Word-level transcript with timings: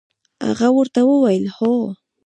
هغه 0.47 0.67
ورته 0.77 0.99
وویل: 1.05 1.45
هو. 1.57 1.73